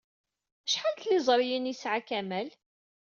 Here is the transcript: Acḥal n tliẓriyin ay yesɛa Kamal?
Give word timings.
Acḥal 0.67 0.93
n 0.95 0.97
tliẓriyin 1.01 1.69
ay 1.69 1.71
yesɛa 1.75 1.99
Kamal? 2.07 2.49